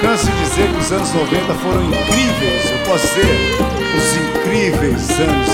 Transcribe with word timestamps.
canso 0.00 0.26
de 0.30 0.40
dizer 0.42 0.68
que 0.68 0.78
os 0.78 0.92
anos 0.92 1.12
90 1.12 1.54
foram 1.54 1.84
incríveis. 1.84 2.70
Eu 2.70 2.78
posso 2.86 3.06
dizer, 3.06 3.36
os 3.96 4.16
incríveis 4.16 5.10
anos 5.20 5.48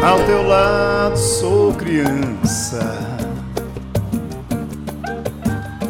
90. 0.00 0.06
Ao 0.06 0.18
teu 0.24 0.46
lado 0.46 1.16
sou 1.16 1.74
criança. 1.74 2.98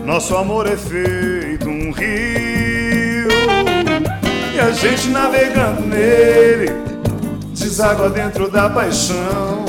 Nosso 0.04 0.36
amor 0.36 0.66
é 0.66 0.76
feito 0.76 1.68
um 1.68 1.92
rio 1.92 3.28
e 4.54 4.60
a 4.60 4.70
gente 4.72 5.08
navegando 5.10 5.82
nele 5.82 6.88
deságua 7.78 8.10
dentro 8.10 8.50
da 8.50 8.68
paixão. 8.68 9.67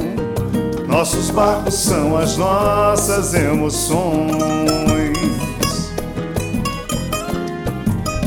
Nossos 0.90 1.30
barcos 1.30 1.76
são 1.76 2.18
as 2.18 2.36
nossas 2.36 3.36
emoções. 3.36 5.20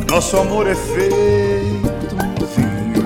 Nosso 0.09 0.37
amor 0.37 0.69
é 0.69 0.75
feito 0.77 2.17
vinho, 2.55 3.05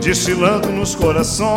destilando 0.00 0.68
nos 0.68 0.94
corações. 0.94 1.50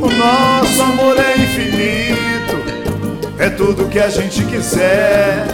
O 0.00 0.08
nosso 0.08 0.82
amor 0.82 1.16
é 1.18 1.36
infinito, 1.42 2.56
é 3.38 3.50
tudo 3.50 3.86
que 3.90 3.98
a 3.98 4.08
gente 4.08 4.42
quiser. 4.46 5.46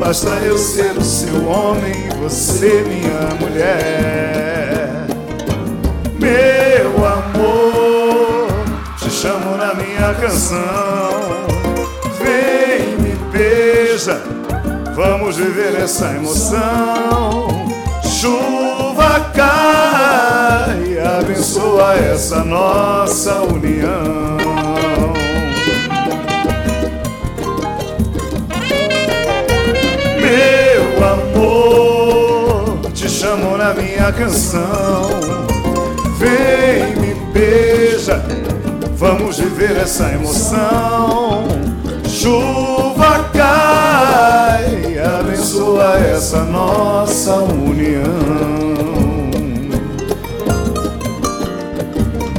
Basta 0.00 0.30
eu 0.44 0.58
ser 0.58 0.98
o 0.98 1.02
seu 1.02 1.46
homem, 1.46 2.08
você 2.20 2.82
minha 2.88 3.36
mulher. 3.40 4.11
Minha 9.82 10.14
canção. 10.14 11.10
Vem, 12.18 12.96
me 12.98 13.14
beija, 13.30 14.22
vamos 14.94 15.36
viver 15.36 15.80
essa 15.80 16.12
emoção. 16.14 17.48
Chuva 18.02 19.30
cai, 19.34 20.98
abençoa 21.18 21.94
essa 21.96 22.44
nossa 22.44 23.42
união. 23.42 24.36
Meu 30.20 31.04
amor, 31.04 32.90
te 32.92 33.08
chamo 33.08 33.56
na 33.56 33.74
minha 33.74 34.12
canção. 34.12 35.51
Vamos 39.02 39.36
viver 39.36 39.76
essa 39.78 40.12
emoção. 40.12 41.44
Chuva 42.08 43.28
cai, 43.32 44.96
abençoa 45.18 45.98
essa 45.98 46.44
nossa 46.44 47.34
união. 47.34 48.12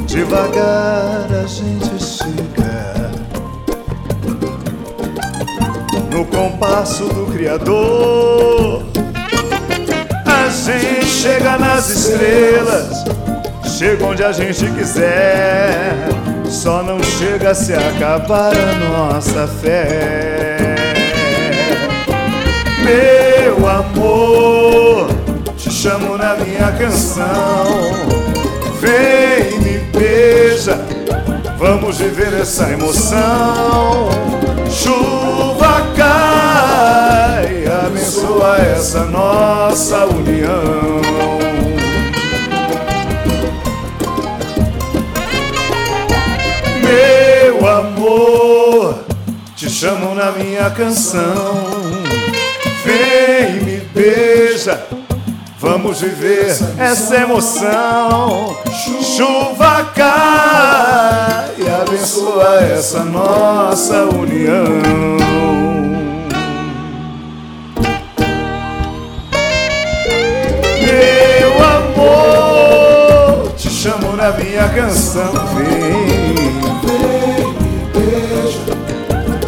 Devagar 0.05 1.27
a 1.43 1.45
gente 1.45 2.01
chega 2.01 3.11
no 6.09 6.23
compasso 6.27 7.03
do 7.09 7.25
Criador. 7.33 8.83
A 10.25 10.47
gente 10.49 11.05
chega 11.07 11.57
nas 11.57 11.89
estrelas, 11.89 13.03
chega 13.77 14.05
onde 14.05 14.23
a 14.23 14.31
gente 14.31 14.65
quiser. 14.71 16.02
Chega 17.43 17.55
se 17.55 17.73
acabar 17.73 18.53
a 18.55 18.73
nossa 18.87 19.45
fé. 19.45 20.55
Meu 22.81 23.67
amor, 23.67 25.09
te 25.57 25.69
chamo 25.69 26.17
na 26.17 26.35
minha 26.35 26.71
canção. 26.71 27.67
Vem, 28.79 29.59
me 29.59 29.77
beija, 29.91 30.79
vamos 31.57 31.97
viver 31.97 32.33
essa 32.33 32.71
emoção. 32.71 34.07
Chuva 34.71 35.81
cai, 35.97 37.65
abençoa 37.85 38.55
essa 38.73 39.03
nossa 39.03 40.05
união. 40.05 41.02
Chamo 49.73 50.13
na 50.13 50.31
minha 50.31 50.69
canção. 50.69 51.23
Vem, 52.85 53.63
me 53.63 53.77
beija, 53.91 54.85
vamos 55.59 55.99
viver 55.99 56.55
essa 56.77 57.15
emoção. 57.15 58.55
Chuva 59.01 59.91
cai, 59.95 61.55
abençoa 61.81 62.61
essa 62.61 63.03
nossa 63.03 64.03
união. 64.05 64.63
Meu 70.85 71.53
amor, 71.65 73.51
te 73.57 73.71
chamo 73.71 74.15
na 74.15 74.31
minha 74.33 74.69
canção. 74.69 75.31
Vem. 75.55 76.82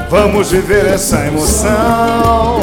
Vamos 0.09 0.51
viver 0.51 0.85
essa 0.85 1.25
emoção. 1.25 2.59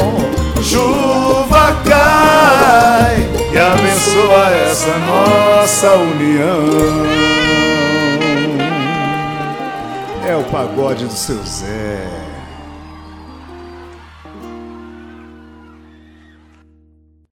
Chuva 0.61 1.75
cai 1.87 3.29
e 3.51 3.57
abençoa 3.57 4.49
essa 4.65 4.97
nossa 4.99 5.91
união. 5.93 6.63
É 10.25 10.35
o 10.35 10.43
pagode 10.45 11.05
do 11.05 11.13
seu 11.13 11.43
Zé. 11.43 12.32